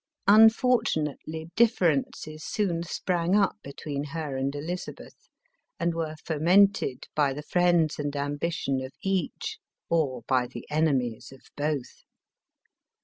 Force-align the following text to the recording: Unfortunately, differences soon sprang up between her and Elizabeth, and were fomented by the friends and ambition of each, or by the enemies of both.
Unfortunately, 0.27 1.51
differences 1.55 2.43
soon 2.43 2.81
sprang 2.81 3.35
up 3.35 3.57
between 3.63 4.05
her 4.05 4.35
and 4.35 4.55
Elizabeth, 4.55 5.29
and 5.79 5.93
were 5.93 6.15
fomented 6.25 7.05
by 7.13 7.33
the 7.33 7.43
friends 7.43 7.99
and 7.99 8.15
ambition 8.15 8.81
of 8.83 8.93
each, 9.03 9.59
or 9.91 10.23
by 10.27 10.47
the 10.47 10.65
enemies 10.71 11.31
of 11.31 11.41
both. 11.55 12.01